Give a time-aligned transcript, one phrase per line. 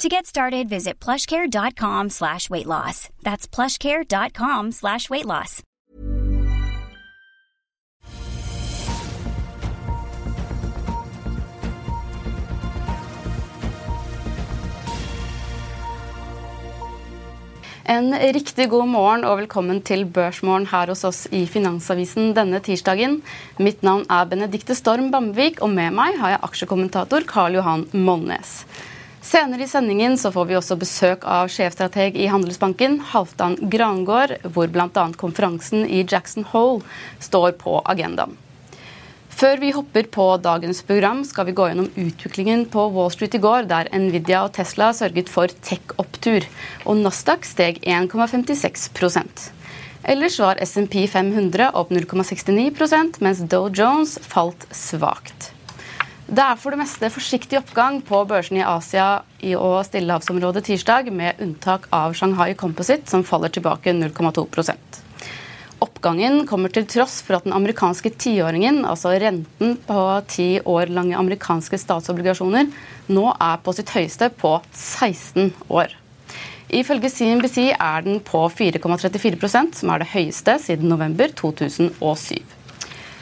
[0.00, 3.10] To get started, visit plushcare.com slash weight loss.
[3.22, 5.62] That's plushcare.com slash weight loss.
[17.84, 23.18] En riktig god morgen og velkommen til Børsmorgen her hos oss i Finansavisen denne tirsdagen.
[23.58, 28.62] Mitt navn er Benedikte Storm Bamvik, og med meg har jeg aksjekommentator Karl Johan Molnes.
[29.30, 34.66] Senere i sendingen så får vi også besøk av sjefstrateg i Handelsbanken, Halvdan Grangård, hvor
[34.74, 35.04] bl.a.
[35.20, 36.80] konferansen i Jackson Hole
[37.22, 38.34] står på agendaen.
[39.30, 43.42] Før vi hopper på dagens program, skal vi gå gjennom utviklingen på Wall Street i
[43.44, 46.50] går, der Nvidia og Tesla sørget for tech-opptur,
[46.82, 49.46] og Nasdaq steg 1,56%
[50.10, 55.52] Ellers var SMP 500 opp 0,69% mens Dow Jones falt svakt.
[56.30, 59.06] Det er for det meste forsiktig oppgang på børsene i Asia
[59.58, 65.00] og Stillehavsområdet tirsdag, med unntak av Shanghai Composite, som faller tilbake 0,2%
[65.82, 71.18] Oppgangen kommer til tross for at den amerikanske tiåringen, altså renten på ti år lange
[71.18, 72.70] amerikanske statsobligasjoner,
[73.10, 75.98] nå er på sitt høyeste på 16 år.
[76.70, 82.59] Ifølge CNBC er den på 4,34% som er det høyeste siden november 2007.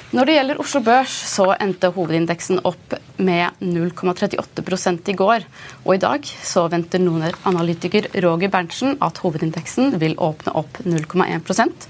[0.08, 5.44] Når det gjelder Oslo Børs, så endte hovedindeksen opp med 0,38 i går.
[5.84, 11.88] Og i dag så venter noen analytiker Roger Berntsen at hovedindeksen vil åpne opp 0,1%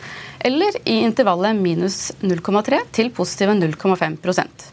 [0.50, 4.66] eller i intervallet minus 0,3 til positive 0,5%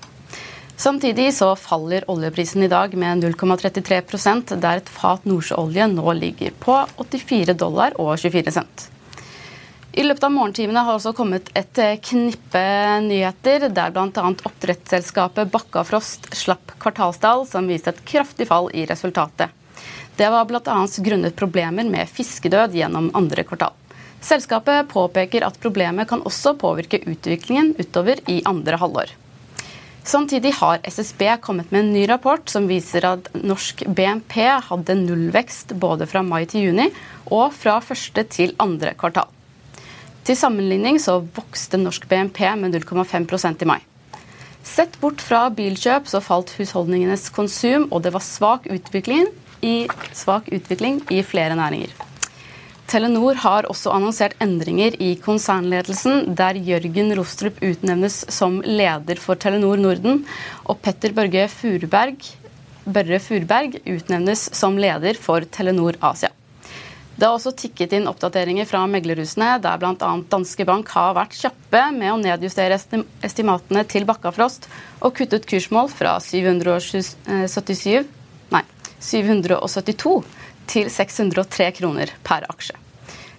[0.75, 6.81] Samtidig så faller oljeprisen i dag med 0,33% der et fat nordsjøolje nå ligger på
[6.99, 8.89] 84 dollar og 24 cent.
[9.95, 12.61] I løpet av morgentimene har også kommet et eh, knippe
[13.05, 14.23] nyheter, der bl.a.
[14.49, 19.53] oppdrettsselskapet Bakkafrost slapp kvartalstall, som viste et kraftig fall i resultatet.
[20.19, 20.75] Det var bl.a.
[21.05, 23.71] grunnet problemer med fiskedød gjennom andre kvartal.
[24.19, 29.13] Selskapet påpeker at problemet kan også påvirke utviklingen utover i andre halvår.
[30.03, 34.35] Samtidig har SSB kommet med en ny rapport som viser at norsk BNP
[34.67, 36.89] hadde nullvekst både fra mai til juni
[37.31, 39.31] og fra første til andre kvartal.
[40.25, 43.81] Til sammenligning så vokste norsk BNP med 0,5% i mai.
[44.65, 49.27] Sett bort fra bilkjøp så falt husholdningenes konsum, og det var svak utvikling
[49.61, 49.85] i,
[50.17, 51.93] svak utvikling i flere næringer.
[52.89, 59.77] Telenor har også annonsert endringer i konsernledelsen, der Jørgen Rostrup utnevnes som leder for Telenor
[59.81, 60.23] Norden,
[60.65, 62.17] og Petter Børge Furberg,
[62.85, 66.33] Børre Furberg utnevnes som leder for Telenor Asia.
[67.15, 70.09] Det har også tikket inn oppdateringer fra meglerhusene, der bl.a.
[70.31, 72.75] Danske Bank har vært kjappe med å nedjustere
[73.23, 74.67] estimatene til Bakkafrost
[74.99, 78.03] og kuttet kursmål fra 777,
[78.51, 78.63] nei,
[78.99, 80.17] 772
[80.67, 82.75] til 603 kroner per aksje.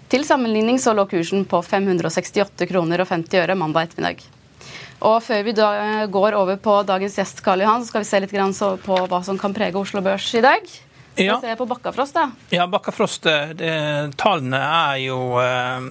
[0.09, 4.25] Til sammenligning så lå kursen på 568 kroner og 50 øre mandag ettermiddag.
[5.05, 5.69] Og Før vi da
[6.09, 8.33] går over på dagens gjest, Karl Johan, så skal vi se litt
[8.87, 10.65] på hva som kan prege Oslo Børs i dag.
[11.17, 11.41] Ja.
[11.41, 12.31] Se på Bakkafrost, da.
[12.51, 13.27] Ja, Bakkafrost,
[14.17, 15.87] Tallene er jo eh,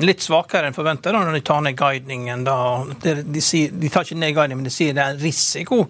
[0.00, 2.46] litt svakere enn forventa når de tar ned guidingen.
[2.46, 2.56] Da.
[3.02, 5.82] De, de, sier, de, tar ikke ned guidingen, men de sier det er en risiko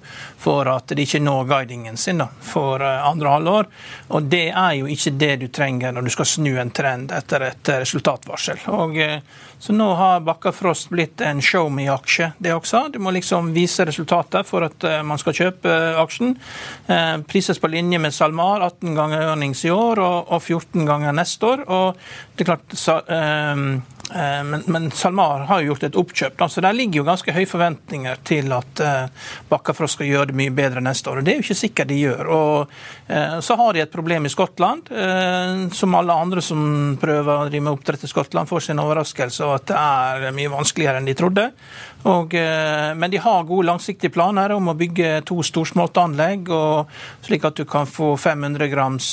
[0.43, 3.71] for at de ikke når guidingen sin da, for eh, andre halvår.
[4.19, 7.47] Og det er jo ikke det du trenger når du skal snu en trend etter
[7.53, 8.67] et resultatvarsel.
[8.75, 9.21] Og eh,
[9.65, 12.83] så nå har Bakkafrost blitt en show me-aksje, det også.
[12.93, 16.35] Du må liksom vise resultatet for at eh, man skal kjøpe eh, aksjen.
[16.85, 21.49] Eh, prises på linje med SalMar, 18 ganger earnings i år og 14 ganger neste
[21.49, 21.65] år.
[21.65, 22.05] Og
[22.37, 22.77] det er klart,
[24.15, 27.49] men, men, SalMar har jo gjort et oppkjøp, da, så der ligger jo ganske høye
[27.51, 31.21] forventninger til at uh, Bakkafrost skal gjøre det mye bedre neste år.
[31.21, 32.31] og Det er jo ikke sikkert de gjør.
[32.31, 32.75] og
[33.11, 34.91] uh, Så har de et problem i Skottland,
[35.75, 39.57] som alle andre som prøver å drive med oppdrett i Skottland, får sin overraskelse og
[39.59, 41.49] at det er mye vanskeligere enn de trodde.
[42.11, 46.51] Og, men de har gode langsiktige planer om å bygge to storsmoltanlegg,
[47.25, 49.09] slik at du kan få 500 grams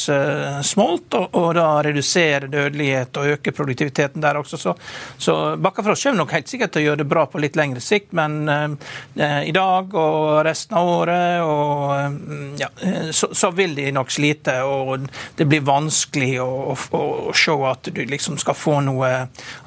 [0.68, 4.60] smolt, og, og da redusere dødelighet og øke produktiviteten der også.
[4.60, 4.76] Så
[5.18, 8.12] så Bakkafrost kommer nok helt sikkert til å gjøre det bra på litt lengre sikt,
[8.18, 12.16] men eh, i dag og resten av året og, eh,
[12.62, 12.70] ja,
[13.14, 14.58] så, så, vil de nok slite.
[14.66, 19.12] Og det blir vanskelig å, å, å se at du liksom skal få noe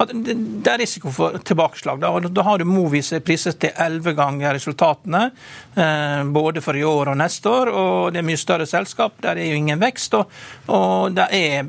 [0.02, 2.02] at det er risiko for tilbakeslag.
[2.02, 5.30] Da, og da har du Movies priset til elleve ganger resultatene,
[5.74, 7.70] eh, både for i år og neste år.
[7.70, 10.14] og Det er mye større selskap, der er jo ingen vekst.
[10.14, 10.30] Og,
[10.66, 11.64] og det er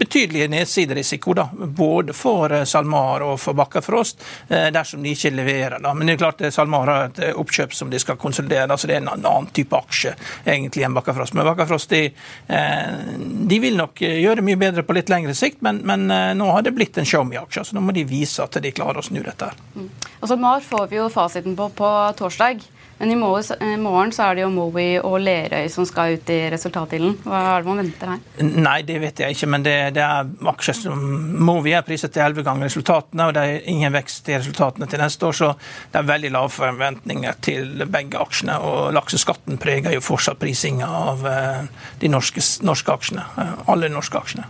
[0.00, 5.78] betydelig nedsiderisiko, da, både for eh, SalMar og for Bakkafrost, eh, dersom de ikke leverer.
[5.80, 5.94] Da.
[5.94, 9.04] Men det er klart SalMar har et oppkjøp som de skal konsolidere, så det er
[9.04, 10.14] en annen type aksje
[10.44, 11.34] egentlig enn Bakkafrost.
[11.34, 12.02] Men Bakkafrost de,
[12.46, 16.06] de, vil nok gjøre mye bedre på litt lengre sikt, men, men
[16.36, 19.00] nå har det blitt en show me-aksje, så nå må de vise at de klarer
[19.00, 19.50] å snu dette.
[19.50, 19.60] her.
[19.74, 19.88] Mm.
[20.20, 20.28] Og
[20.60, 22.60] SalMar får vi jo fasiten på på torsdag.
[22.98, 27.14] Men i morgen så er det jo Mowi og Lerøy som skal ut i resultatdelen.
[27.24, 28.18] Hva er det man venter her?
[28.44, 31.00] Nei, det vet jeg ikke, men det, det er aksjer som
[31.40, 35.00] Mowi er priset til elleve ganger resultatene, og det er ingen vekst i resultatene til
[35.00, 35.48] neste år, så
[35.92, 38.58] det er veldig lave forventninger til begge aksjene.
[38.60, 41.64] Og lakseskatten preger jo fortsatt prisinga av eh,
[42.04, 43.24] de norske, norske aksjene.
[43.40, 44.44] Eh, alle norske aksjene.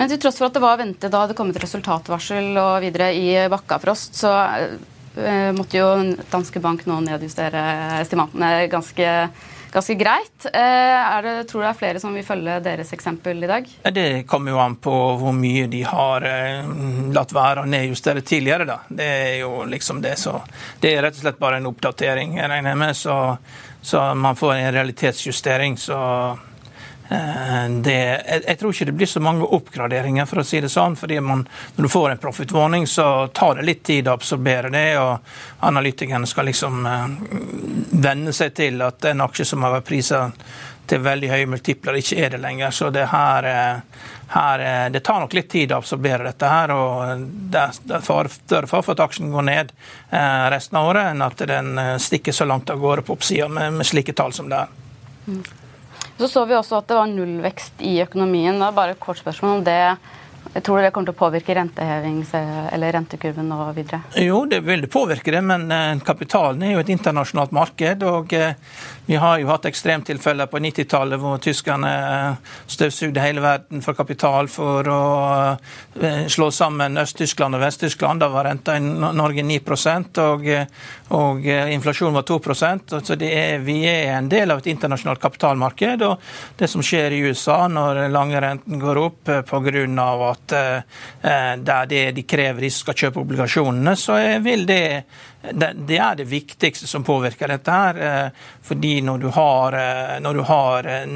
[0.00, 3.12] Men til tross for at det var ventet da det kom et resultatvarsel og videre
[3.12, 4.78] i Bakkafrost, så Eh,
[5.56, 5.88] måtte jo
[6.30, 7.62] danske bank nå nedjustere
[8.00, 9.06] estimatene ganske,
[9.72, 10.46] ganske greit.
[10.46, 13.70] Eh, det, tror du det er flere som vil følge deres eksempel i dag?
[13.92, 16.68] Det kommer jo an på hvor mye de har eh,
[17.14, 18.68] latt være å nedjustere tidligere.
[18.68, 18.80] Da.
[18.88, 20.38] Det er jo liksom det, så
[20.80, 23.16] Det er rett og slett bare en oppdatering, jeg regner med, så,
[23.82, 25.76] så man får en realitetsjustering.
[25.80, 26.49] så Eh,
[27.10, 30.94] det, jeg, jeg, tror ikke det blir så mange oppgraderinger, for å si det sånn.
[30.96, 31.42] fordi man,
[31.76, 34.98] Når du får en profittvarning, så tar det litt tid å absorbere det.
[34.98, 35.18] og
[35.66, 37.08] Analytikerne skal liksom uh,
[37.90, 40.28] venne seg til at en aksje som har vært prisa
[40.90, 42.70] til veldig høye multipler, ikke er det lenger.
[42.74, 44.64] Så det her, uh, her
[44.94, 46.46] det tar nok litt tid å absorbere dette.
[46.46, 49.72] her, og Det er større fare for at aksjen går ned
[50.54, 53.86] resten av året, enn at den stikker så langt av gårde på oppsida med, med
[53.86, 55.58] slike tall som det er.
[56.20, 58.58] Så så vi også at det var nullvekst i økonomien.
[58.60, 58.66] Da.
[58.76, 59.96] Bare et kort spørsmål om det.
[60.50, 64.00] Jeg tror det kommer til å påvirke rentehevings- eller rentekurven og videre?
[64.18, 68.02] Jo, det vil det påvirke det, men eh, kapitalen er jo et internasjonalt marked.
[68.02, 68.56] og eh,
[69.06, 74.50] vi har jo hatt ekstremtilfeller på 90-tallet hvor tyskerne eh, støvsugde hele verden for kapital
[74.50, 75.00] for å
[76.30, 78.20] slå sammen Øst-Tyskland og Vest-Tyskland.
[78.22, 79.60] Da var renta i Norge 9
[80.24, 80.50] og,
[81.14, 86.02] og inflasjonen var 2% så er, Vi er en del av et internasjonalt kapitalmarked.
[86.02, 86.18] og
[86.58, 90.29] Det som skjer i USA når langrenten går opp pga.
[90.30, 90.54] At
[91.60, 94.82] det er det de krever de skal kjøpe obligasjonene, så vil det
[95.42, 97.70] det, er det viktigste som påvirker dette.
[97.70, 98.30] her, eh,
[98.62, 101.06] fordi når du har, eh, når du har eh,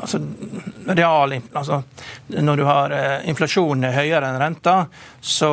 [0.00, 0.20] altså,
[0.86, 1.82] real, altså,
[2.28, 2.92] Når du har
[3.24, 4.86] inflasjonen høyere enn renta,
[5.20, 5.48] så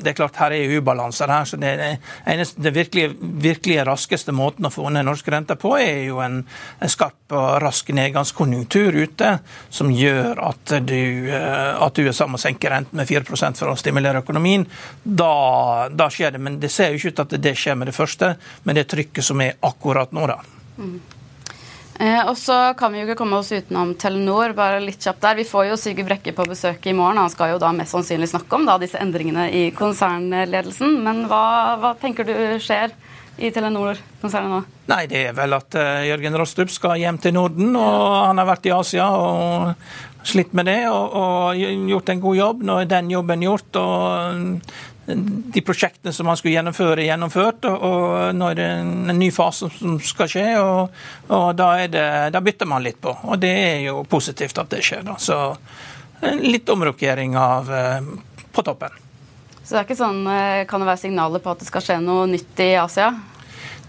[0.00, 1.44] det er klart her er ubalanser her.
[1.44, 6.06] så Det, eneste, det virkelig, virkelig, raskeste måten å få ned norske renter på, er
[6.08, 6.40] jo en,
[6.80, 9.38] en skarp og rask nedgangskonjunktur ute,
[9.68, 14.64] som gjør at, du, at USA må senke renten med 4% for å stimulere økonomien.
[15.02, 16.40] Da, da skjer det.
[16.40, 18.32] men det ser ser jo ikke ut at det skjer med det første,
[18.64, 20.40] men det trykket som er akkurat nå, da.
[20.78, 20.96] Mm.
[21.96, 24.52] Eh, og så kan vi jo ikke komme oss utenom Telenor.
[24.52, 25.38] bare litt kjapt der.
[25.38, 27.22] Vi får jo Sigurd Brekke på besøk i morgen.
[27.22, 30.98] Han skal jo da mest sannsynlig snakke om da, disse endringene i konsernledelsen.
[31.04, 32.92] Men hva, hva tenker du skjer
[33.40, 34.60] i Telenor-konsernet nå?
[34.92, 37.72] Nei, Det er vel at uh, Jørgen Rostrup skal hjem til Norden.
[37.76, 39.72] og Han har vært i Asia og
[40.26, 42.62] slitt med det og, og gjort en god jobb.
[42.66, 43.80] Nå er den jobben gjort.
[43.80, 44.60] og
[45.06, 47.66] de prosjektene som man skulle gjennomføre, er gjennomført.
[47.70, 50.96] Og nå er det en ny fase som skal skje, og,
[51.30, 53.14] og da, det, da, bytter man litt på.
[53.30, 55.06] Og det er jo positivt at det skjer.
[55.06, 55.16] Da.
[55.22, 55.38] Så
[56.42, 58.00] litt omrokering av, eh,
[58.52, 59.02] på toppen.
[59.62, 62.00] Så det er ikke sånn, eh, kan det være signaler på at det skal skje
[62.02, 63.10] noe nytt i Asia?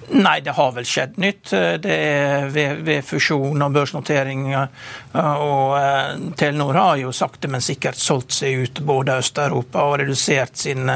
[0.09, 1.49] Nei, det har vel skjedd nytt.
[1.83, 4.45] Det er ved, ved fusjon og børsnotering.
[4.55, 10.55] Og eh, Telenor har jo sakte, men sikkert solgt seg ut både Øst-Europa og redusert
[10.55, 10.87] sin,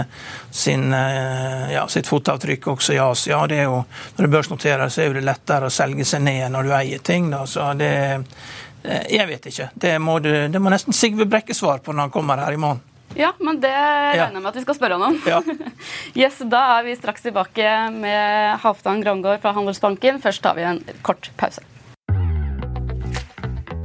[0.49, 3.41] sin, eh, ja, sitt fotavtrykk også i Asia.
[3.51, 3.81] Det er jo,
[4.15, 7.27] når du børsnoterer, så er det lettere å selge seg ned når du eier ting.
[7.35, 7.43] Da.
[7.49, 7.91] Så det,
[8.85, 9.69] eh, jeg vet ikke.
[9.75, 12.63] Det må, du, det må nesten Sigve Brekke svare på når han kommer her i
[12.63, 12.79] morgen.
[13.17, 15.19] Ja, men det regner jeg med at vi skal spørre han om.
[15.27, 15.41] Ja.
[16.21, 20.21] yes, Da er vi straks tilbake med Halvdan Grangård fra Handelsbanken.
[20.23, 21.63] Først tar vi en kort pause.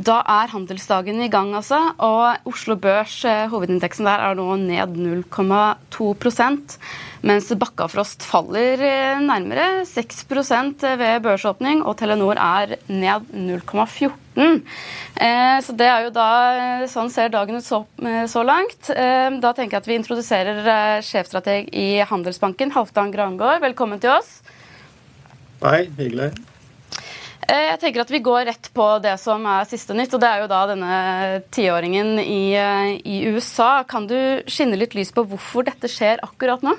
[0.00, 1.76] Da er handelsdagen i gang, altså.
[2.00, 6.76] Og Oslo Børs, eh, hovedindeksen der, er nå ned 0,2%
[7.20, 14.62] mens Bakkafrost faller eh, nærmere 6% ved børsåpning, og Telenor er ned 0,14
[15.20, 16.28] eh, Så det er jo da
[16.88, 17.82] Sånn ser dagen ut så,
[18.30, 18.88] så langt.
[18.88, 23.60] Da tenker jeg at vi introduserer sjefstrateg i Handelsbanken, Halvdan Grangård.
[23.66, 24.38] Velkommen til oss.
[25.60, 26.32] Hei, hyggelig.
[27.50, 30.14] Eh, jeg tenker at Vi går rett på det som er siste nytt.
[30.14, 33.82] og Det er jo da denne tiåringen i, eh, i USA.
[33.82, 36.76] Kan du skinne litt lys på hvorfor dette skjer akkurat nå?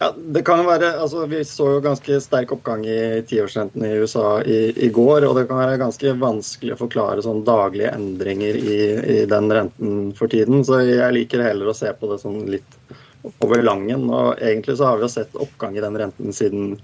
[0.00, 3.94] Ja, det kan jo være, altså Vi så jo ganske sterk oppgang i tiårsrenten i
[4.02, 5.24] USA i, i, går.
[5.24, 8.78] og Det kan være ganske vanskelig å forklare sånn daglige endringer i,
[9.16, 10.62] i, den renten for tiden.
[10.64, 12.78] Så jeg liker heller å se på det sånn litt
[13.40, 14.10] over langen.
[14.10, 16.78] og Egentlig så har vi jo sett oppgang i den renten siden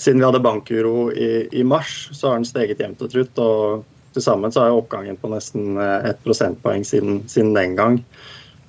[0.00, 3.40] siden vi hadde bankuro i, i, mars, så har den steget jevnt og trutt.
[3.42, 8.00] Og til sammen så er oppgangen på nesten eh, ett prosentpoeng siden, siden den gang.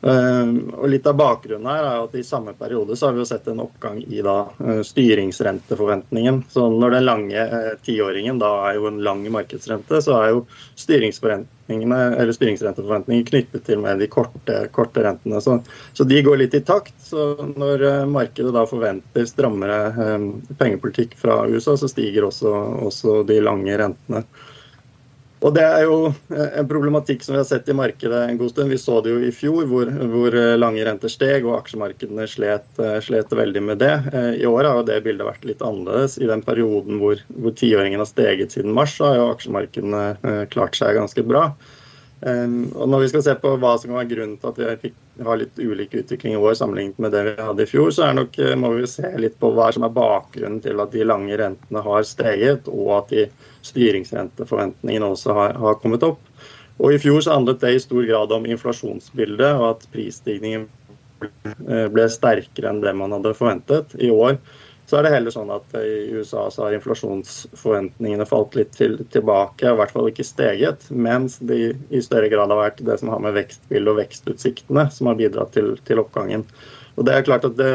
[0.01, 3.25] Uh, og Litt av bakgrunnen her er at i samme periode så har vi jo
[3.29, 6.43] sett en oppgang i da, uh, styringsrenteforventningen.
[6.49, 10.39] Så når den lange uh, tiåringen da er jo en lang markedsrente, så er jo
[10.81, 15.37] styringsrenteforventninger knyttet til med de korte, korte rentene.
[15.41, 15.61] Så,
[15.93, 16.97] så, de går litt i takt.
[17.05, 19.93] Så når markedet da forventer strammere
[20.57, 22.49] pengepolitikk fra USA, så stiger også,
[22.89, 24.25] også de lange rentene.
[25.41, 28.51] Og Det er jo eh, en problematikk som vi har sett i markedet en god
[28.53, 28.69] stund.
[28.69, 32.67] Vi så det jo i fjor, hvor, hvor eh, lange renter steg og aksjemarkedene slet,
[32.77, 33.95] eh, slet, veldig med det.
[34.37, 36.19] I år har jo det bildet vært litt annerledes.
[36.21, 40.77] I den perioden hvor, hvor tiåringen har steget siden mars, så har jo aksjemarkedene klart
[40.77, 41.47] seg ganske bra.
[42.21, 44.91] Og Når vi skal se på hva som kan være grunnen til at vi
[45.25, 48.37] har litt ulik utvikling i år sammenlignet med det vi hadde i fjor, så nok,
[48.61, 52.05] må vi se litt på hva som er bakgrunnen til at de lange rentene har
[52.05, 53.25] steget, og at de
[53.67, 56.21] styringsrenteforventningene også har, har, kommet opp.
[56.81, 60.67] Og I fjor så handlet det i stor grad om inflasjonsbildet, og at prisstigningen
[61.93, 63.93] ble sterkere enn det man hadde forventet.
[64.01, 64.39] I år
[64.89, 69.69] så er det heller sånn at i USA så har inflasjonsforventningene falt litt til, tilbake,
[69.69, 73.21] i hvert fall ikke steget, mens de i større grad har vært det som har
[73.23, 76.43] med vekstbildet og vekstutsiktene som har bidratt til, til oppgangen.
[76.99, 77.71] Og Det er klart at det,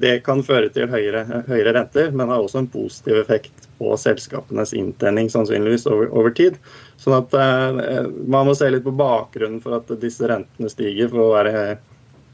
[0.00, 4.74] det kan føre til høyere, høyere, renter, men har også en positiv effekt på selskapenes
[4.76, 6.58] inntjening sannsynligvis over, over tid.
[7.00, 11.24] Sånn at eh, Man må se litt på bakgrunnen for at disse rentene stiger, for
[11.24, 11.78] å være,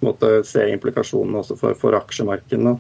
[0.04, 2.78] måtte se implikasjonene også for, for aksjemarkedene.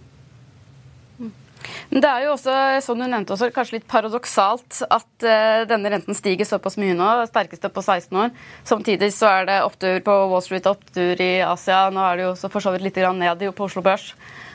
[1.94, 2.54] Det er jo også,
[2.84, 7.10] som du nevnte også, kanskje litt paradoksalt at uh, denne renten stiger såpass mye nå,
[7.30, 8.32] sterkeste på 16 år.
[8.68, 11.86] Samtidig så er det opptur på Wall Street, opptur i Asia.
[11.94, 14.12] Nå er det jo for så vidt litt ned på Oslo Børs.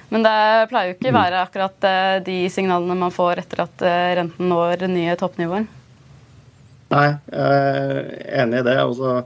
[0.09, 0.37] Men det
[0.71, 4.49] pleier jo ikke å være akkurat uh, de signalene man får etter at uh, renten
[4.49, 5.67] når nye toppnivåer.
[6.89, 7.99] Nei, jeg er
[8.41, 8.75] enig i det.
[8.81, 9.19] Også,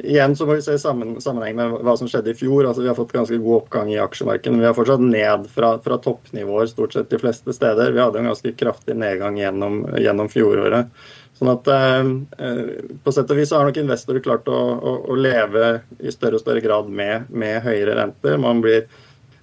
[0.00, 2.64] igjen så må vi se sammenheng med hva som skjedde i fjor.
[2.64, 5.74] altså Vi har fått ganske god oppgang i aksjemarkedet, men vi har fortsatt ned fra,
[5.84, 7.92] fra, toppnivåer stort sett de fleste steder.
[7.92, 10.88] Vi hadde en ganske kraftig nedgang gjennom, gjennom fjoråret.
[11.40, 12.08] Sånn at eh,
[13.04, 16.44] På sett og vis har nok investorer klart å, å, å, leve i større og
[16.44, 18.36] større grad med, med høyere renter.
[18.40, 18.88] Man blir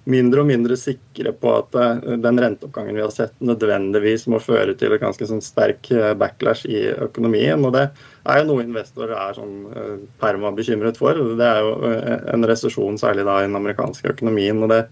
[0.08, 4.74] mindre og mindre sikre på at eh, den renteoppgangen vi har sett, nødvendigvis må føre
[4.78, 7.64] til en ganske sånn sterk eh, backlash i økonomien.
[7.64, 7.84] og Det
[8.24, 11.22] er jo noe investorer er sånn permabekymret perma bekymret for.
[11.38, 11.92] Det er jo
[12.34, 14.64] en resesjon, særlig da i den amerikanske økonomien.
[14.64, 14.82] og det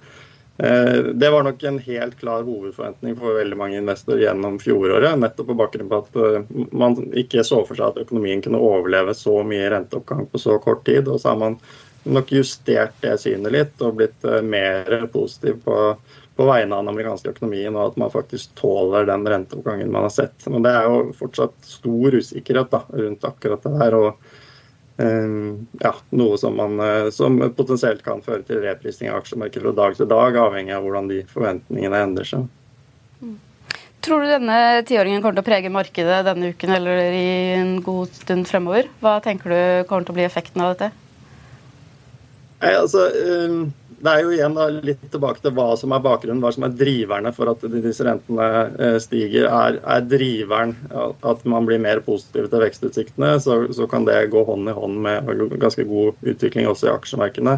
[0.57, 5.19] det var nok en helt klar hovedforventning for veldig mange investorer gjennom fjoråret.
[5.21, 9.43] Nettopp på bakgrunn på at man ikke så for seg at økonomien kunne overleve så
[9.45, 11.11] mye renteoppgang på så kort tid.
[11.13, 11.59] Og så har man
[12.07, 15.77] nok justert det synet litt og blitt eh, mer positiv på,
[16.37, 20.15] på vegne av den amerikanske økonomien, og at man faktisk tåler den renteoppgangen man har
[20.15, 20.49] sett.
[20.51, 23.97] Men det er jo fortsatt stor usikkerhet da, rundt akkurat det her.
[24.01, 24.37] og
[24.97, 29.75] um, ja, Noe som, man, eh, som, potensielt kan føre til reprising av aksjemarkedet fra
[29.81, 32.47] dag til dag, avhengig av hvordan de forventningene endrer seg.
[33.23, 33.39] Mm.
[34.07, 38.13] Tror du denne tiåringen kommer til å prege markedet denne uken eller i en god
[38.15, 38.87] stund fremover?
[39.03, 41.06] Hva tenker du kommer til å bli effekten av dette?
[42.63, 46.43] Nei, altså, um, Det er jo igjen da, litt tilbake til hva som er bakgrunnen,
[46.45, 49.49] hva som er driverne for at disse rentene eh, stiger.
[49.49, 54.45] Er, er driveren at man blir mer positiv til vekstutsiktene, så, så, kan det gå
[54.45, 57.57] hånd i hånd med ganske god utvikling også i aksjemarkedene.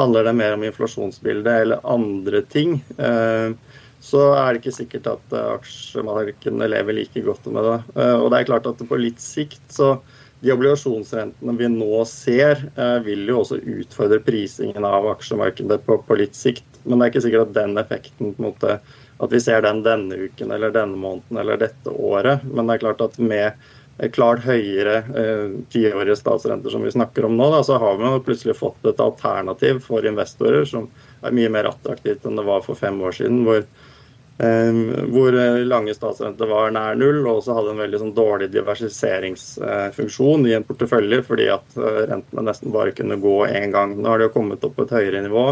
[0.00, 3.54] Handler det mer om inflasjonsbildet eller andre ting, eh,
[4.02, 7.78] så er det ikke sikkert at aksjemarkedene lever like godt med det.
[7.94, 9.94] Eh, og det er klart at på litt sikt så
[10.40, 16.18] de obligasjonsrentene vi nå ser, eh, vil jo også utfordre prisingen av aksjemarkedet på, på,
[16.20, 16.66] litt sikt.
[16.84, 18.78] Men det er ikke sikkert at den effekten måte,
[19.16, 22.44] at vi ser den denne uken eller denne måneden eller dette året.
[22.44, 23.56] Men det er klart at med
[24.12, 28.58] klart høyere eh, tiårige statsrenter som vi snakker om nå, da, så har vi plutselig
[28.58, 30.90] fått et alternativ for investorer som
[31.24, 33.44] er mye mer attraktivt enn det var for fem år siden.
[33.48, 33.64] hvor
[34.36, 40.44] hvor eh, lange statsrenter var nær null, og også hadde en veldig sånn dårlig diversiseringsfunksjon
[40.50, 43.94] i en portefølje, fordi at eh, rentene nesten bare kunne gå én gang.
[43.96, 45.46] Nå har de jo kommet opp på et høyere nivå,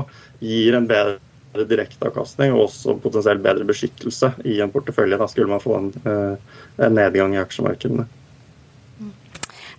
[0.45, 5.21] gir en bedre direkteavkastning og også potensielt bedre beskyttelse i en portefølje.
[5.21, 8.05] Da skulle man få en, eh, en nedgang i aksjemarkedene.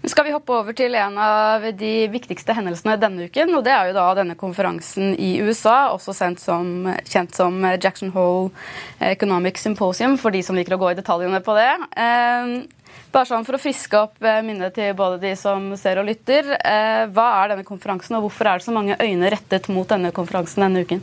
[0.05, 3.55] Skal vi hoppe over til en av de viktigste hendelsene denne uken.
[3.57, 8.51] og Det er jo da denne konferansen i USA, også som, kjent som Jackson Hole
[8.99, 11.71] Economic Symposium, for de som liker å gå i detaljene på det.
[11.97, 12.53] Eh,
[13.15, 16.53] bare sånn For å friske opp eh, minnet til både de som ser og lytter.
[16.59, 20.13] Eh, hva er denne konferansen, og hvorfor er det så mange øyne rettet mot denne
[20.13, 21.01] konferansen denne uken?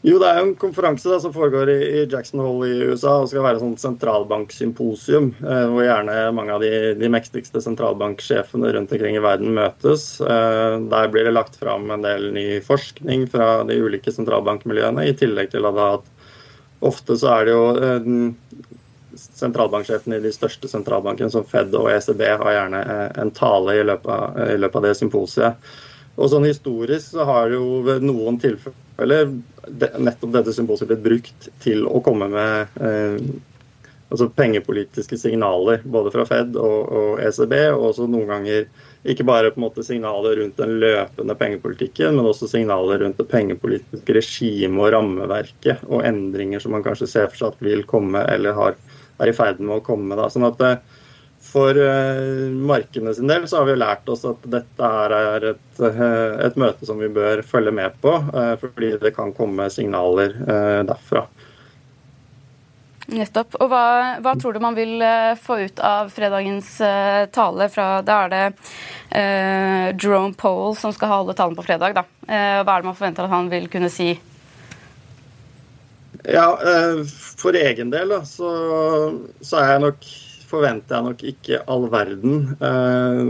[0.00, 3.26] Jo, det er jo en konferanse da, som foregår i, Jackson Hole i USA og
[3.28, 8.94] skal være et sånn sentralbanksymposium eh, hvor gjerne mange av de, de mektigste sentralbanksjefene rundt
[8.96, 10.06] omkring i verden møtes.
[10.24, 15.16] Eh, der blir det lagt fram en del ny forskning fra de ulike sentralbankmiljøene, i
[15.20, 16.08] tillegg til at
[16.80, 18.10] ofte så er det jo eh,
[19.20, 23.84] sentralbanksjefene i de største sentralbankene, som Fed og ECB, har gjerne eh, en tale i
[23.84, 25.72] løpet av, i løpet av det symposiet.
[26.16, 31.86] Og sånn Historisk så har jo ved noen tilfeller nettopp dette symbolet blitt brukt til
[31.88, 33.16] å komme med eh,
[34.10, 38.66] altså pengepolitiske signaler, både fra Fed og, og, ECB, og også noen ganger
[39.10, 43.28] ikke bare på en måte signaler rundt den løpende pengepolitikken, men også signaler rundt det
[43.30, 48.24] pengepolitiske regimet og rammeverket, og endringer som man kanskje ser for seg at vil komme,
[48.34, 48.80] eller har,
[49.22, 50.18] er i ferd med å komme.
[50.18, 50.26] Da.
[50.32, 50.89] Sånn at eh,
[51.50, 51.76] for
[52.54, 56.86] markene sin del så har vi lært oss at dette er et, uh, et møte
[56.86, 60.36] som vi bør følge med på, uh, fordi det kan komme signaler
[60.86, 61.26] derfra.
[63.10, 63.56] Nettopp.
[63.58, 63.84] Og hva,
[64.22, 65.02] hva, tror du man vil
[65.42, 66.76] få ut av fredagens
[67.34, 67.66] tale?
[67.74, 68.44] Fra, da er det
[69.98, 71.96] Jerome Powell som skal holde talen på fredag.
[71.98, 72.04] Da.
[72.30, 74.12] hva er det man forventer at han vil kunne si?
[76.22, 76.46] Ja,
[77.40, 78.50] For egen del da, så,
[79.42, 80.10] så er jeg nok
[80.50, 82.40] forventer jeg nok ikke all verden.
[82.58, 83.20] Eh,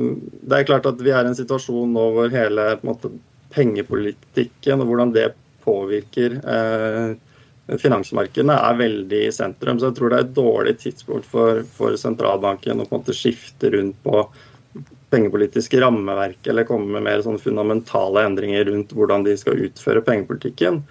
[0.49, 3.13] det er klart at vi er i en situasjon nå hvor hele måte,
[3.55, 5.31] pengepolitikken og hvordan det
[5.65, 9.79] påvirker eh, finansmarkedene, er veldig i sentrum.
[9.79, 13.17] Så jeg tror det er et dårlig tidspunkt for, for sentralbanken å på en måte
[13.17, 14.25] skifte rundt på
[15.11, 20.85] pengepolitiske rammeverk eller komme med mer sånn fundamentale endringer rundt hvordan de skal utføre pengepolitikken.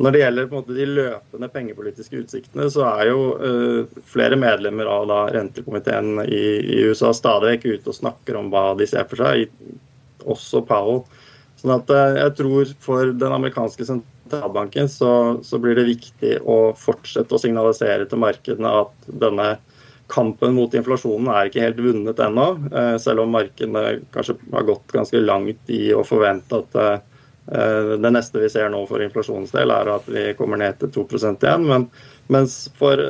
[0.00, 5.04] Når det gjelder måte, de løpende pengepolitiske utsiktene, så er jo uh, flere medlemmer av
[5.10, 9.20] da, rentekomiteen i, i, USA stadig vekk ute og snakker om hva de ser for
[9.20, 9.52] seg,
[10.24, 11.02] også Powell.
[11.60, 15.12] Sånn at uh, jeg tror for den amerikanske sentralbanken så,
[15.44, 19.52] så, blir det viktig å fortsette å signalisere til markedene at denne
[20.12, 22.48] kampen mot inflasjonen er ikke helt vunnet ennå.
[22.72, 26.84] uh, selv om markedene kanskje har gått ganske langt i å forvente at
[27.46, 31.04] det neste vi ser nå for inflasjonens del, er at vi kommer ned til 2
[31.32, 31.64] igjen.
[31.66, 31.88] Men,
[32.32, 33.00] mens for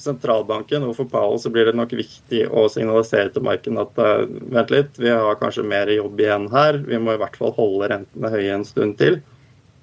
[0.00, 4.72] sentralbanken og for Powell så blir det nok viktig å signalisere til markedet at vent
[4.72, 6.80] litt, vi har kanskje mer jobb igjen her.
[6.88, 9.20] Vi må i hvert fall holde rentene høye en stund til.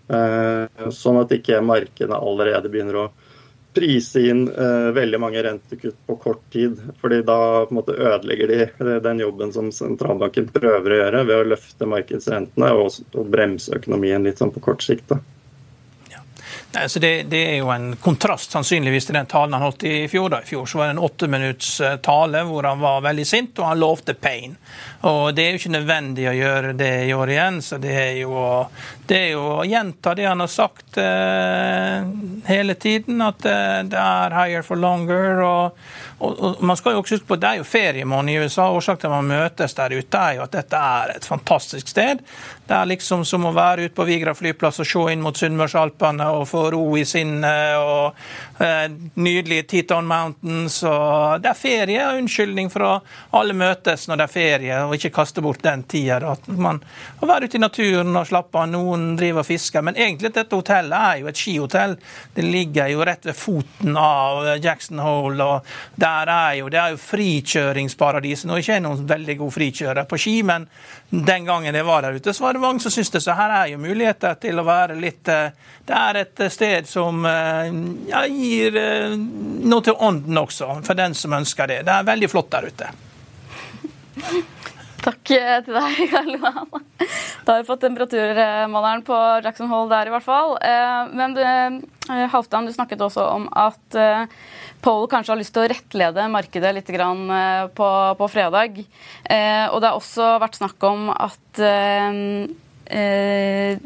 [0.10, 3.12] Sånn at ikke markedene allerede begynner å
[3.74, 6.80] prise inn uh, veldig mange rentekutt på kort tid.
[7.02, 11.24] fordi da på en måte ødelegger de eh, den jobben som sentralbanken prøver å gjøre
[11.30, 15.10] ved å løfte markedsrentene og, og bremse økonomien litt sånn på kort sikt.
[15.10, 15.20] da.
[16.74, 20.08] Nei, så det, det, er jo en kontrast sannsynligvis til den talen han holdt i
[20.10, 20.32] fjor.
[20.34, 20.42] da.
[20.42, 23.68] I fjor så var det en åtteminutts minutts tale hvor han var veldig sint og
[23.68, 24.56] han lovte pain.
[25.06, 27.62] Og Det er jo ikke nødvendig å gjøre det i år igjen.
[27.62, 28.34] så Det er jo,
[29.06, 32.10] det er jo å gjenta det han har sagt eh,
[32.50, 35.44] hele tiden, at eh, det er higher for longer.
[35.44, 35.78] og
[36.24, 38.70] og, og, man skal jo også huske på at Det er jo feriemåned i USA.
[38.72, 42.24] Årsaken til at man møtes der ute, er jo at dette er et fantastisk sted.
[42.68, 46.30] Det er liksom som å være ute på Vigra flyplass og se inn mot Sunnmørsalpene
[46.38, 47.76] og få ro i sinnet.
[47.76, 48.86] og eh,
[49.20, 50.78] Nydelige Teton Mountains.
[50.88, 52.94] og Det er ferie og unnskyldning for å
[53.36, 56.22] alle møtes når det er ferie, og ikke kaste bort den tida.
[56.24, 58.72] Å være ute i naturen og slappe av.
[58.72, 59.84] Noen driver og fisker.
[59.84, 61.98] Men egentlig dette hotellet er jo et skihotell.
[62.34, 65.44] Det ligger jo rett ved foten av Jackson Hole.
[65.44, 68.48] og der er jo, det er jo frikjøringsparadiset.
[68.48, 70.68] Nå er ikke jeg noen veldig god frikjører på ski, men
[71.14, 73.22] den gangen jeg var der ute, så var det mange som syntes det.
[73.22, 75.52] Så her er jo muligheter til å være litt eh,
[75.86, 77.70] Det er et sted som eh,
[78.10, 81.84] ja, gir eh, noe til ånden også, for den som ønsker det.
[81.86, 82.90] Det er veldig flott der ute.
[85.04, 86.84] Takk til deg, Karl Johan.
[87.44, 90.56] Da har vi fått temperaturmåleren på Jackson Hole der, i hvert fall.
[91.12, 91.36] Men
[92.32, 94.00] Halvdan, du snakket også om at
[94.84, 97.90] Paul kanskje har lyst til å rettlede markedet litt eh, på,
[98.20, 98.82] på fredag.
[99.24, 103.80] Eh, og det har også vært snakk om at eh,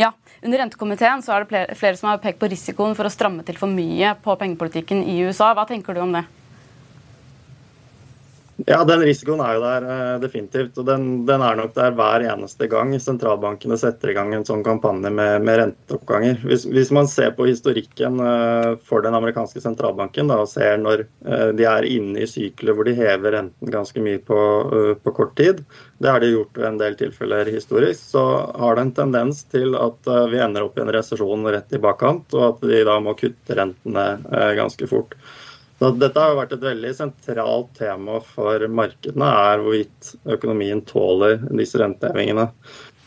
[0.00, 0.10] ja,
[0.42, 3.60] under rentekomiteen så er det flere som har pekt på risikoen for å stramme til
[3.60, 5.54] for mye på pengepolitikken i USA.
[5.54, 6.24] Hva tenker du om det?
[8.66, 10.78] Ja, den risikoen er jo der eh, definitivt.
[10.80, 14.64] Og den, den, er nok der hver eneste gang sentralbankene setter i gang en sånn
[14.66, 16.40] kampanje med, med renteoppganger.
[16.44, 21.04] Hvis, hvis, man ser på historikken uh, for den amerikanske sentralbanken da, og ser når
[21.28, 24.40] uh, de er inne i sykler hvor de hever renten ganske mye på,
[25.04, 25.62] på, kort tid,
[26.02, 28.24] det har de gjort i en del tilfeller historisk, så
[28.60, 32.32] har det en tendens til at vi ender opp i en resesjon rett i bakkant,
[32.36, 34.06] og at de da må kutte rentene
[34.56, 35.16] ganske fort.
[35.80, 42.50] Dette har vært et veldig sentralt tema for markedene, er hvorvidt økonomien tåler disse rentehevingene.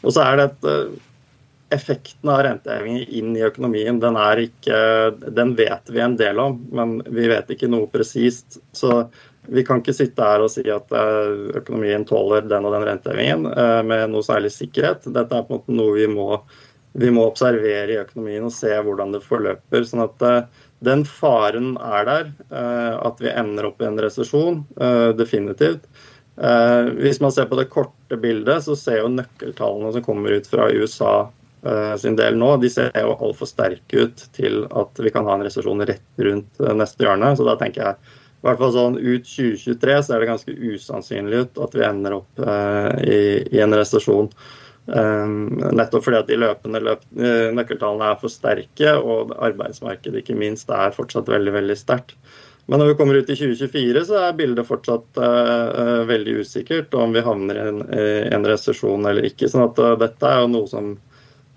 [0.01, 1.01] Og så er det et eh,
[1.73, 4.75] Effekten av rentehevinger inn i økonomien, den, er ikke,
[5.33, 8.59] den vet vi en del om, men vi vet ikke noe presist.
[8.77, 8.99] Så
[9.49, 13.47] vi kan ikke sitte her og si at eh, økonomien tåler den og den rentehevingen
[13.49, 15.07] eh, med noe særlig sikkerhet.
[15.15, 16.27] Dette er på en måte noe vi må,
[16.93, 19.89] vi må observere i økonomien og se hvordan det forløper.
[19.89, 20.27] sånn at
[20.83, 24.63] den faren er der, eh, at vi ender opp i en resesjon.
[24.79, 25.85] Eh, definitivt.
[26.37, 30.49] Eh, hvis man ser på det korte bildet, så ser jo nøkkeltallene som kommer ut
[30.49, 31.15] fra USA
[31.95, 35.45] sin del nå, de ser jo altfor sterke ut til at vi kan ha en
[35.45, 37.29] resesjon rett rundt neste hjørne.
[37.39, 41.39] Så da tenker jeg i hvert fall sånn ut 2023 så er det ganske usannsynlig
[41.45, 44.27] ut at vi ender opp i, en resesjon.
[44.91, 50.35] Ehm, nettopp fordi at de løpende løp, eh, nøkkeltallene er for sterke, og arbeidsmarkedet ikke
[50.35, 52.17] minst er fortsatt veldig veldig sterkt.
[52.67, 57.11] Men når vi kommer ut i 2024, så er bildet fortsatt uh, veldig usikkert om
[57.11, 57.81] vi havner i en,
[58.37, 59.49] en resesjon eller ikke.
[59.51, 60.93] sånn at uh, dette er jo noe som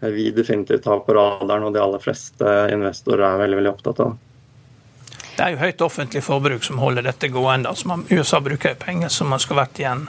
[0.03, 4.17] vi definitivt har på radaren, og de aller fleste investorer er veldig, veldig opptatt av.
[5.37, 7.71] Det er jo høyt offentlig forbruk som holder dette gående.
[7.71, 10.09] Altså, USA bruker penger som man skulle vært igjen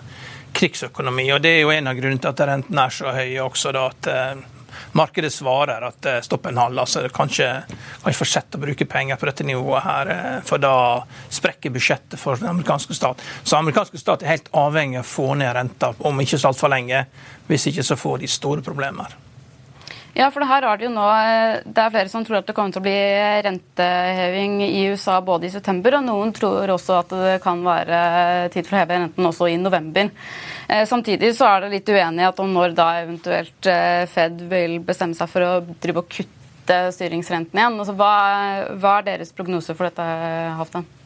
[0.57, 1.31] krigsøkonomi.
[1.33, 3.73] og Det er jo en av grunnene til at renten er så høy også.
[3.75, 4.45] da at eh,
[4.97, 9.43] Markedet svarer at eh, stopp en Kanskje kan ikke fortsette å bruke penger på dette
[9.43, 13.21] nivået, her, eh, for da sprekker budsjettet for den amerikanske stat.
[13.43, 16.51] Så den amerikanske stat er helt avhengig av å få ned renta om ikke så
[16.51, 17.05] altfor lenge.
[17.47, 19.26] Hvis ikke så får de store problemer.
[20.17, 22.55] Ja, for her er det jo nå eh, Det er flere som tror at det
[22.57, 22.97] kommer til å bli
[23.45, 27.99] renteheving i USA både i september, og noen tror også at det kan være
[28.55, 30.09] tid for å heve renten også i november.
[30.65, 35.17] Eh, samtidig så er det litt uenighet om når da eventuelt eh, Fed vil bestemme
[35.17, 35.53] seg for å
[35.85, 37.77] drive og kutte styringsrenten igjen.
[37.77, 38.13] Altså, hva,
[38.73, 40.13] hva er deres prognose for dette,
[40.57, 40.96] Halvdan?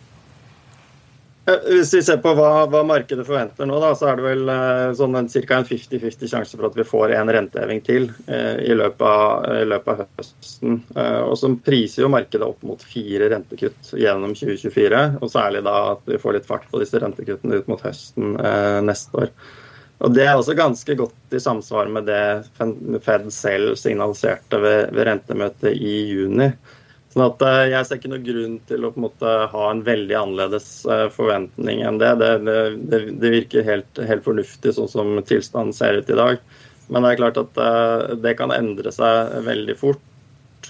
[1.45, 4.51] Eh, hvis vi ser på hva, hva, markedet forventer nå, da, så er det vel
[4.53, 5.57] eh, sånn en, ca.
[5.57, 9.63] en 50-50 sjanse for at vi får en renteheving til eh, i, løpet av, i,
[9.71, 10.77] løpet av, høsten.
[10.93, 15.01] Eh, og så priser jo markedet opp mot fire rentekutt gjennom 2024.
[15.21, 18.77] Og særlig da at vi får litt fart på disse rentekuttene ut mot høsten eh,
[18.85, 19.33] neste år.
[20.01, 22.21] Og Det er også ganske godt i samsvar med det
[23.05, 26.51] Fed selv signaliserte ved, ved rentemøtet i juni.
[27.11, 29.83] Sånn at eh, Jeg ser ikke noen grunn til å på en måte ha en
[29.87, 32.13] veldig annerledes eh, forventning enn det.
[32.21, 36.39] Det, det, det virker helt, helt, fornuftig sånn som tilstanden ser ut i dag.
[36.91, 40.07] Men det er klart at eh, det kan endre seg veldig fort.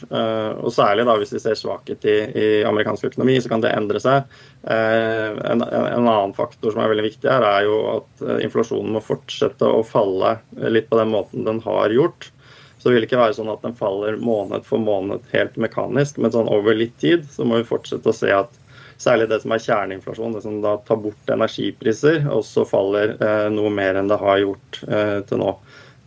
[0.02, 4.00] Og særlig da hvis vi ser svakhet i, i amerikansk økonomi, så kan det endre
[4.02, 4.32] seg.
[4.64, 9.68] En, en, annen faktor som er veldig viktig her, er jo at inflasjonen må fortsette
[9.68, 10.32] å falle
[10.74, 12.32] litt på den måten den har gjort.
[12.82, 16.34] Så det vil ikke være sånn at den faller måned for måned helt mekanisk, men
[16.34, 18.56] sånn over litt tid så må vi fortsette å se at
[19.02, 23.70] særlig det som er kjerneinflasjon, det som da tar bort energipriser, også faller eh, noe
[23.74, 25.54] mer enn det har gjort eh, til nå.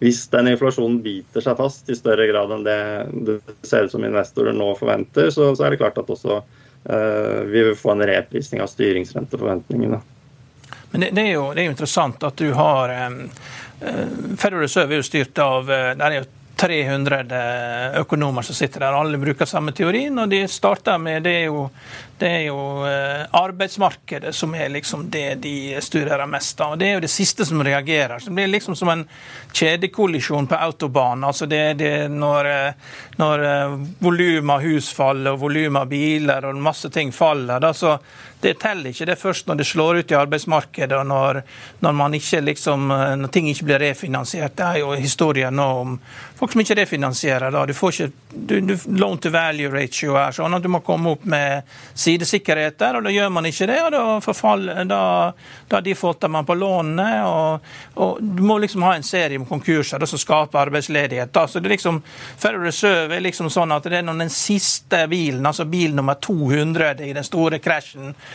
[0.02, 2.78] Hvis den inflasjonen biter seg fast i større grad enn det
[3.28, 7.40] det ser ut som investorer nå forventer, så, så er det klart at også eh,
[7.54, 10.02] vi vil få en reprisning av styringsrenteforventningene.
[10.90, 13.20] Men det, det, er jo, det, er jo, interessant at du har um,
[14.38, 16.26] Federal Reserve er jo styrt av det der er jo
[16.64, 20.18] 300 økonomer som sitter der, alle bruker samme teorien.
[20.18, 21.66] og de starter med det er jo,
[22.18, 26.72] det er jo eh, arbeidsmarkedet som er liksom det de studerer mest av.
[26.72, 28.18] og Det er jo det siste som reagerer.
[28.18, 29.05] Så Det blir liksom som en
[29.53, 31.24] kjedekollisjon på autobanen.
[31.24, 32.72] altså det, det Når, eh,
[33.16, 33.44] når
[34.00, 37.98] volumet av hus faller og volumet av biler og masse ting faller, da, så
[38.44, 39.07] det teller ikke.
[39.09, 41.40] Det er først når det slår ut i arbeidsmarkedet og når,
[41.85, 44.57] når, liksom, når ting ikke blir refinansiert.
[44.57, 45.98] Det er jo historien nå om
[46.38, 47.50] folk som ikke refinansierer.
[47.54, 47.64] Da.
[47.66, 51.14] Du får ikke du, du, Loan to value ratio er sånn at du må komme
[51.14, 51.62] opp med
[51.94, 53.78] sidesikkerheter, og da gjør man ikke det.
[53.87, 55.02] og Da, forfaller, da,
[55.70, 57.09] da defaulter man på lånene.
[57.28, 61.33] Og, og, Du må liksom ha en serie med konkurser da, som skaper arbeidsledighet.
[61.33, 61.46] Da.
[61.48, 62.02] Så det er liksom,
[62.37, 67.04] Federal Reserve er liksom sånn at det er den siste bilen, altså bil nummer 200
[67.07, 68.34] i den store krasjen, eh,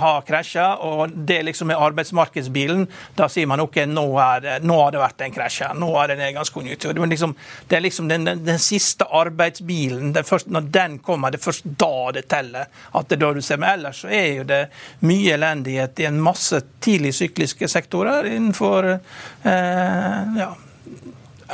[0.00, 4.94] har krasja, og det liksom er arbeidsmarkedsbilen, da sier man ok, nå, er, nå har
[4.94, 5.78] det vært en krasj her.
[5.78, 7.00] Nå er det nedgangskonjunktur.
[7.00, 7.34] Men liksom,
[7.68, 10.14] det er liksom den, den, den siste arbeidsbilen.
[10.26, 12.66] Først, når den kommer, det er først da det teller.
[12.92, 13.60] at det er da du ser.
[13.62, 14.62] Men ellers så er jo det
[15.06, 20.50] mye elendighet i en masse tidlig sykliske sektorer innenfor eh, ja,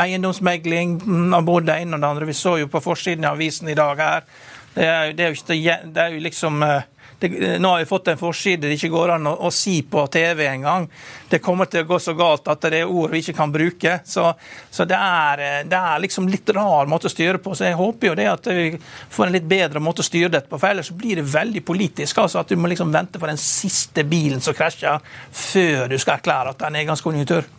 [0.05, 1.01] eiendomsmegling
[1.35, 2.31] av både det ene og det andre.
[2.31, 4.27] Vi så jo på forsiden av avisen i dag her.
[4.73, 6.88] Det er, det er, jo, det er jo liksom eh,
[7.22, 10.04] det, nå har vi fått en forside det ikke går an å, å si på
[10.12, 10.88] TV engang.
[11.30, 13.98] Det kommer til å gå så galt at det er ord vi ikke kan bruke.
[14.04, 14.26] Så,
[14.70, 17.54] så det, er, det, er, liksom litt rar måte å styre på.
[17.56, 20.50] Så jeg håper jo det at vi får en litt bedre måte å styre dette
[20.50, 20.61] på.
[20.61, 22.18] For ellers blir det veldig politisk.
[22.24, 26.18] altså At du må liksom vente på den siste bilen som krasjer, før du skal
[26.18, 27.50] erklære at det er nedgangskonjunktur.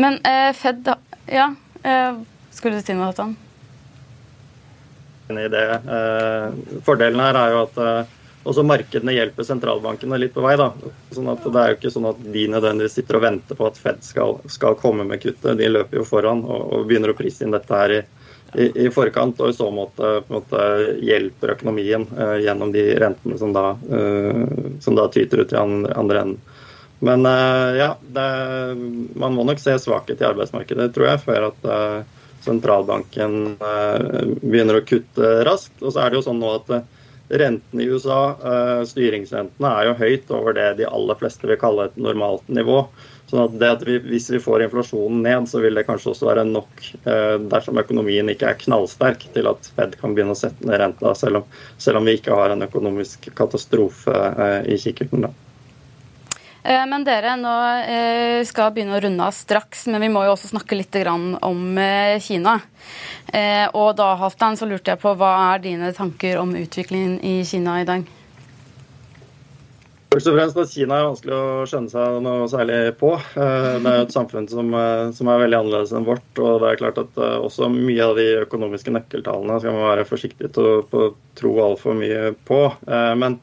[0.00, 0.98] Men eh, Fed, da
[1.30, 2.18] Ja, eh,
[2.54, 3.36] skulle du si noe, Hatan?
[5.38, 5.66] I det.
[5.96, 8.16] Eh, fordelen her er jo at eh,
[8.48, 10.54] også markedene hjelper sentralbankene litt på vei.
[10.56, 10.70] da.
[11.12, 13.80] Sånn at Det er jo ikke sånn at de nødvendigvis sitter og venter på at
[13.80, 15.58] Fed skal, skal komme med kuttet.
[15.58, 18.00] De løper jo foran og, og begynner å prise inn dette her i,
[18.54, 19.42] i, i, forkant.
[19.44, 20.62] Og i så måte, måte
[21.04, 26.24] hjelper økonomien uh, gjennom de rentene som da, uh, som da tyter ut i andre,
[26.24, 26.38] enden.
[27.04, 28.24] Men uh, ja, det,
[29.20, 31.70] man må nok se svakhet i arbeidsmarkedet, tror jeg, før at
[32.44, 35.76] sentralbanken eh, begynner å kutte raskt.
[35.82, 36.88] Og så er det jo sånn nå at eh,
[37.40, 41.88] rentene i USA, eh, styringsrentene, er jo høyt over det de aller fleste vil kalle
[41.88, 42.82] et normalt nivå.
[43.30, 46.42] Sånn at, at vi, Hvis vi får inflasjonen ned, så vil det kanskje også være
[46.48, 46.82] nok
[47.52, 51.44] dersom økonomien ikke er knallsterk til at Fed kan begynne å sette ned renta, selv
[51.44, 51.46] om,
[51.78, 54.16] selv om vi ikke har en økonomisk katastrofe
[54.66, 55.28] i kikkerten.
[55.28, 55.49] da.
[56.62, 57.54] Eh, men dere, nå
[57.88, 61.78] eh, skal begynne å runde av straks, men vi må jo også snakke litt om
[61.80, 62.58] eh, Kina.
[63.78, 67.76] Og da, Halvdan, så lurte jeg på hva er dine tanker om utviklingen i Kina
[67.80, 68.08] i dag?
[70.10, 73.12] Først og fremst at Kina er vanskelig å skjønne seg noe særlig på.
[73.36, 74.74] Det er et samfunn som,
[75.14, 76.26] som, er veldig annerledes enn vårt.
[76.42, 80.50] og det er klart at Også mye av de økonomiske nøkkeltallene skal man være forsiktig
[80.56, 81.06] til å,
[81.38, 82.64] tro altfor mye på.
[83.22, 83.38] Men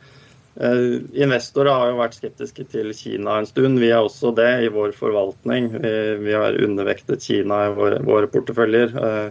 [0.58, 3.78] investorer har jo vært skeptiske til Kina en stund.
[3.82, 5.70] Vi er også det i vår forvaltning.
[6.24, 8.96] Vi har undervektet Kina i våre, våre porteføljer.
[8.98, 9.28] Eh,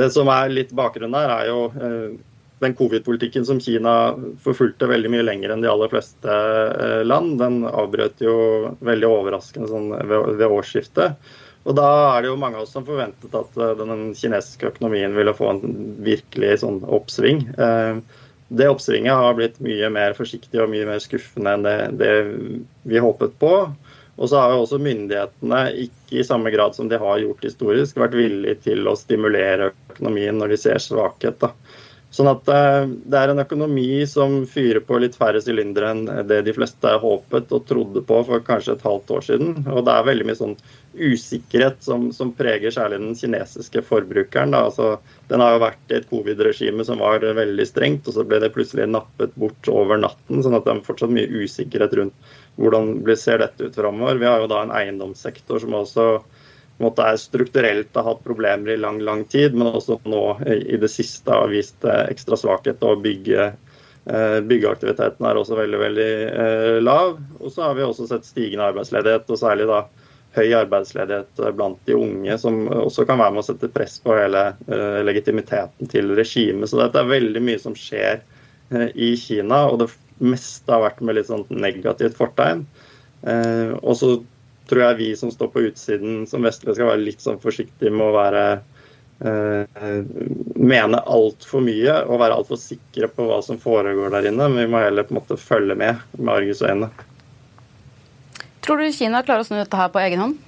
[0.00, 2.18] det som er litt bakgrunnen her, er jo eh,
[2.60, 6.40] den covid-politikken som Kina forfulgte veldig mye lenger enn de aller fleste
[7.08, 7.38] land.
[7.40, 8.34] Den avbrøt jo
[8.84, 11.16] veldig overraskende sånn ved, ved årsskiftet.
[11.68, 15.32] Og da er det jo mange av oss som forventet at den kinesiske økonomien ville
[15.36, 17.46] få en virkelig sånn oppsving.
[18.50, 22.14] Det oppsvinget har blitt mye mer forsiktig og mye mer skuffende enn det, det
[22.90, 23.52] vi håpet på.
[24.20, 28.00] Og så har jo også myndighetene, ikke i samme grad som de har gjort historisk,
[28.02, 31.38] vært villige til å stimulere økonomien når de ser svakhet.
[31.40, 31.52] Da.
[32.10, 36.40] Sånn at eh, det er en økonomi som fyrer på litt færre sylindere enn det
[36.48, 39.52] de fleste håpet og trodde på for kanskje et halvt år siden.
[39.70, 40.56] Og det er veldig mye sånn
[40.90, 44.56] usikkerhet som, som preger særlig den kinesiske forbrukeren.
[44.58, 44.96] Altså,
[45.30, 48.50] den har jo vært i et covid-regime som var veldig strengt, og så ble det
[48.56, 50.42] plutselig nappet bort over natten.
[50.42, 54.18] sånn at det er fortsatt mye usikkerhet rundt hvordan ser dette ut framover.
[54.18, 56.10] Vi har jo da en eiendomssektor som også
[56.82, 60.90] måte er strukturelt har hatt problemer i lang lang tid, men også nå i det
[60.92, 62.82] siste har vist eh, ekstra svakhet.
[62.82, 63.52] og bygge,
[64.06, 67.18] eh, Byggeaktiviteten er også veldig veldig eh, lav.
[67.40, 69.84] Og så har vi også sett stigende arbeidsledighet, og særlig da
[70.36, 74.44] høy arbeidsledighet blant de unge, som også kan være med å sette press på hele
[75.02, 76.70] legitimiteten til regimet.
[76.70, 78.20] Så dette er veldig mye som skjer
[78.94, 79.88] i Kina, og det
[80.22, 82.62] meste har vært med litt sånn negativt fortegn.
[83.26, 84.12] Og så
[84.70, 88.06] tror jeg vi som står på utsiden som vestlige skal være litt sånn forsiktige med
[88.06, 88.44] å være
[89.26, 90.02] eh,
[90.56, 94.46] mene altfor mye og være altfor sikre på hva som foregår der inne.
[94.48, 96.90] Men vi må heller på en måte følge med med argusøyne.
[98.60, 100.38] Tror du Kina klarer å snu dette her på egen hånd?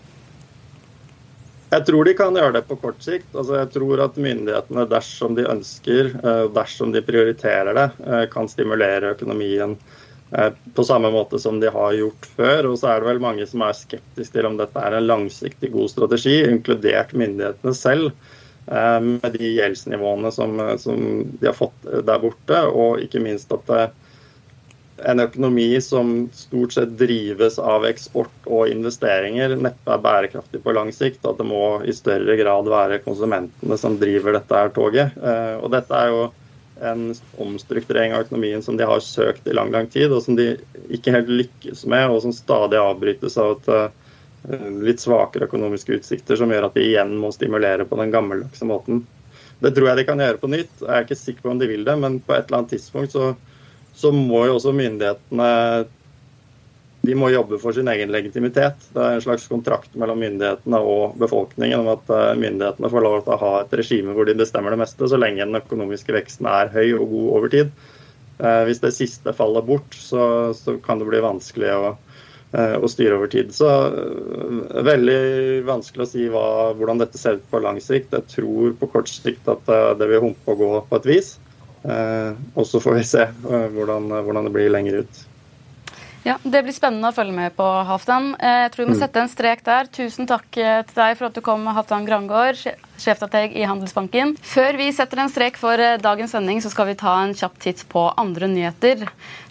[1.73, 3.31] Jeg tror de kan gjøre det på kort sikt.
[3.33, 8.49] Altså, jeg tror at myndighetene, dersom de ønsker, eh, dersom de prioriterer det, eh, kan
[8.49, 9.79] stimulere økonomien
[10.75, 12.71] på samme måte som de har gjort før.
[12.71, 15.73] Og så er det vel mange som er skeptiske til om dette er en langsiktig
[15.75, 18.13] god strategi, inkludert myndighetene selv.
[18.67, 21.03] Eh, med de gjeldsnivåene som, som
[21.41, 23.85] de har fått der borte, og ikke minst at det,
[25.03, 30.93] en økonomi som stort sett drives av eksport og investeringer, neppe er bærekraftig på lang
[30.95, 31.25] sikt.
[31.27, 35.19] At det må i større grad være konsumentene som driver dette her toget.
[35.19, 36.23] Eh, og dette er jo
[36.83, 40.57] en omstrukturering av økonomien som de har søkt i lang lang tid, og som de
[40.91, 46.39] ikke helt lykkes med, og som stadig avbrytes av et uh, litt svakere økonomiske utsikter,
[46.39, 49.05] som gjør at de igjen må stimulere på den gammeldagse måten.
[49.63, 50.73] Det tror jeg de kan gjøre på nytt.
[50.81, 53.15] Jeg er ikke sikker på om de vil det, men på et eller annet tidspunkt
[53.15, 53.33] så,
[53.95, 55.51] så må jo også myndighetene
[57.03, 58.85] de må jobbe for sin egen legitimitet.
[58.95, 63.17] Det er en slags kontrakt mellom myndighetene og befolkningen om at eh, myndighetene får lov
[63.25, 66.47] til å ha et regime hvor de bestemmer det meste, så lenge den økonomiske veksten
[66.47, 67.73] er høy og god over tid.
[68.39, 71.91] Eh, hvis det siste faller bort, så, så kan det bli vanskelig å,
[72.55, 73.51] eh, å styre over tid.
[73.57, 73.73] Så
[74.93, 75.19] Veldig
[75.67, 76.47] vanskelig å si hva,
[76.79, 78.15] hvordan dette ser ut på lang sikt.
[78.15, 79.67] Jeg tror på kort sikt at
[79.99, 81.35] det vil humpe og gå på et vis.
[81.83, 85.23] Og så får vi se hvordan, hvordan det blir lenger ut.
[86.23, 88.37] Ja, Det blir spennende å følge med på, Halvdan.
[88.39, 89.01] Eh, jeg tror vi må mm.
[89.01, 89.89] sette en strek der.
[89.91, 92.61] Tusen takk eh, til deg for at du kom, Halvdan Grangård,
[93.03, 94.37] sjefstrateg i Handelsbanken.
[94.47, 97.59] Før vi setter en strek for eh, dagens sending, så skal vi ta en kjapp
[97.65, 99.03] titt på andre nyheter.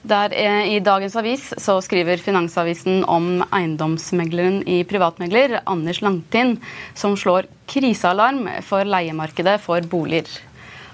[0.07, 6.63] Der I dagens avis så skriver Finansavisen om eiendomsmegleren i Privatmegler, Anders Langtind,
[6.97, 10.39] som slår krisealarm for leiemarkedet for boliger.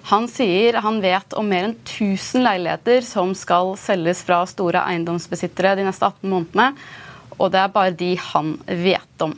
[0.07, 5.73] Han sier han vet om mer enn 1000 leiligheter som skal selges fra store eiendomsbesittere
[5.75, 6.67] de neste 18 månedene,
[7.35, 9.33] og det er bare de han vet om.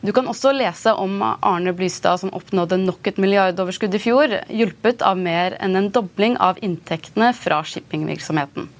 [0.00, 5.04] Du kan også lese om Arne Blystad som oppnådde nok et milliardoverskudd i fjor, hjulpet
[5.04, 8.70] av mer enn en dobling av inntektene fra shippingvirksomheten.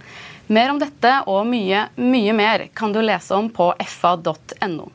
[0.48, 4.88] Mer om dette og mye, mye mer kan du lese om på fa.no.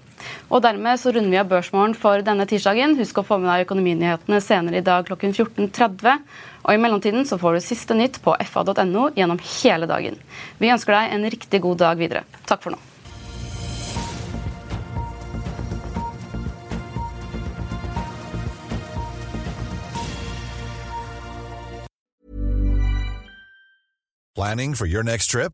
[0.49, 2.97] Og Dermed så runder vi av Børsmorgen for denne tirsdagen.
[2.99, 6.25] Husk å få med deg økonominyhetene senere i dag klokken 14.30.
[6.65, 10.19] Og I mellomtiden så får du siste nytt på fa.no gjennom hele dagen.
[10.61, 12.25] Vi ønsker deg en riktig god dag videre.
[12.49, 12.81] Takk for nå.
[24.35, 25.53] Planning for your next trip?